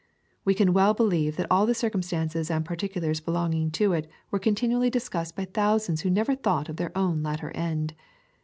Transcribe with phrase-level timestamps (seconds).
[0.43, 4.89] We can well believe that all the circumstances and particulars belonging to it were continually
[4.89, 7.93] discussed by thousands who never thought of their own latter end.